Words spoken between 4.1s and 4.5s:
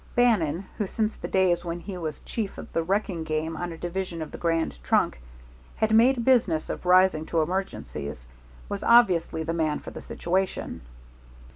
of the